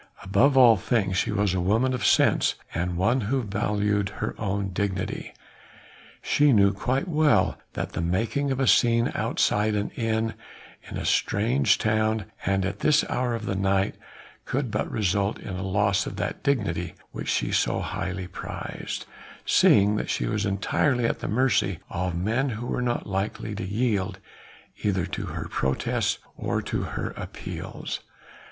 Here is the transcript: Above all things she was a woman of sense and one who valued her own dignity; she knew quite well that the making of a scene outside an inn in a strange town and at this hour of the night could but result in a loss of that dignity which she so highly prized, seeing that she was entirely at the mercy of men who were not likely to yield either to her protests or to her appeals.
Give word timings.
Above 0.23 0.57
all 0.57 0.77
things 0.77 1.15
she 1.15 1.31
was 1.31 1.53
a 1.53 1.61
woman 1.61 1.93
of 1.93 2.03
sense 2.03 2.55
and 2.73 2.97
one 2.97 3.21
who 3.21 3.43
valued 3.43 4.09
her 4.09 4.33
own 4.39 4.69
dignity; 4.69 5.31
she 6.23 6.51
knew 6.51 6.73
quite 6.73 7.07
well 7.07 7.55
that 7.73 7.91
the 7.91 8.01
making 8.01 8.49
of 8.49 8.59
a 8.59 8.65
scene 8.65 9.11
outside 9.13 9.75
an 9.75 9.91
inn 9.91 10.33
in 10.89 10.97
a 10.97 11.05
strange 11.05 11.77
town 11.77 12.25
and 12.47 12.65
at 12.65 12.79
this 12.79 13.05
hour 13.11 13.35
of 13.35 13.45
the 13.45 13.53
night 13.53 13.93
could 14.45 14.71
but 14.71 14.89
result 14.89 15.37
in 15.39 15.55
a 15.55 15.61
loss 15.61 16.07
of 16.07 16.15
that 16.15 16.41
dignity 16.41 16.95
which 17.11 17.29
she 17.29 17.51
so 17.51 17.79
highly 17.79 18.25
prized, 18.25 19.05
seeing 19.45 19.97
that 19.97 20.09
she 20.09 20.25
was 20.25 20.47
entirely 20.47 21.05
at 21.05 21.19
the 21.19 21.27
mercy 21.27 21.77
of 21.91 22.15
men 22.15 22.49
who 22.49 22.65
were 22.65 22.81
not 22.81 23.05
likely 23.05 23.53
to 23.53 23.63
yield 23.63 24.17
either 24.81 25.05
to 25.05 25.27
her 25.27 25.47
protests 25.47 26.17
or 26.35 26.59
to 26.59 26.81
her 26.81 27.11
appeals. 27.15 27.99